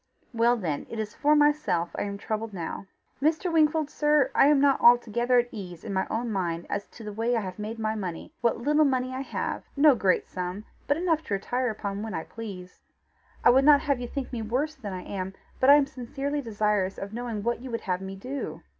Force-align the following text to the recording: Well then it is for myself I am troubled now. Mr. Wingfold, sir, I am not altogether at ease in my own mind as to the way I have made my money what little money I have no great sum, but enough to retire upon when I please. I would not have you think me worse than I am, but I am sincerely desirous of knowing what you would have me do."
Well 0.33 0.57
then 0.57 0.87
it 0.89 0.97
is 0.97 1.13
for 1.13 1.35
myself 1.35 1.91
I 1.95 2.05
am 2.05 2.17
troubled 2.17 2.53
now. 2.53 2.87
Mr. 3.21 3.53
Wingfold, 3.53 3.87
sir, 3.91 4.31
I 4.33 4.47
am 4.47 4.59
not 4.59 4.81
altogether 4.81 5.37
at 5.37 5.49
ease 5.51 5.83
in 5.83 5.93
my 5.93 6.07
own 6.09 6.31
mind 6.31 6.65
as 6.71 6.87
to 6.87 7.03
the 7.03 7.13
way 7.13 7.35
I 7.35 7.41
have 7.41 7.59
made 7.59 7.77
my 7.77 7.93
money 7.93 8.33
what 8.41 8.57
little 8.57 8.83
money 8.83 9.13
I 9.13 9.21
have 9.21 9.61
no 9.77 9.93
great 9.93 10.27
sum, 10.27 10.65
but 10.87 10.97
enough 10.97 11.21
to 11.25 11.35
retire 11.35 11.69
upon 11.69 12.01
when 12.01 12.15
I 12.15 12.23
please. 12.23 12.79
I 13.43 13.51
would 13.51 13.63
not 13.63 13.81
have 13.81 13.99
you 14.01 14.07
think 14.07 14.33
me 14.33 14.41
worse 14.41 14.73
than 14.73 14.91
I 14.91 15.03
am, 15.03 15.35
but 15.59 15.69
I 15.69 15.75
am 15.75 15.85
sincerely 15.85 16.41
desirous 16.41 16.97
of 16.97 17.13
knowing 17.13 17.43
what 17.43 17.61
you 17.61 17.69
would 17.69 17.81
have 17.81 18.01
me 18.01 18.15
do." 18.15 18.63